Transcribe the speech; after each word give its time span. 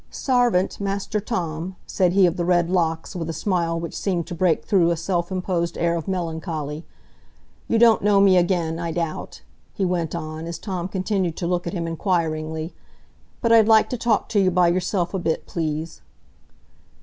"Sarvant, 0.09 0.79
Master 0.79 1.19
Tom," 1.19 1.75
said 1.85 2.13
he 2.13 2.25
of 2.25 2.35
the 2.35 2.43
red 2.43 2.71
locks, 2.71 3.15
with 3.15 3.29
a 3.29 3.33
smile 3.33 3.79
which 3.79 3.95
seemed 3.95 4.25
to 4.25 4.33
break 4.33 4.65
through 4.65 4.89
a 4.89 4.97
self 4.97 5.31
imposed 5.31 5.77
air 5.77 5.95
of 5.95 6.07
melancholy. 6.07 6.83
"You 7.67 7.77
don't 7.77 8.01
know 8.03 8.19
me 8.19 8.35
again, 8.35 8.79
I 8.79 8.91
doubt," 8.91 9.43
he 9.75 9.85
went 9.85 10.15
on, 10.15 10.47
as 10.47 10.57
Tom 10.57 10.87
continued 10.87 11.37
to 11.37 11.45
look 11.45 11.67
at 11.67 11.73
him 11.73 11.85
inquiringly; 11.85 12.73
"but 13.41 13.51
I'd 13.51 13.67
like 13.67 13.91
to 13.91 13.97
talk 13.97 14.27
to 14.29 14.39
you 14.39 14.49
by 14.49 14.69
yourself 14.69 15.13
a 15.13 15.19
bit, 15.19 15.45
please." 15.45 16.01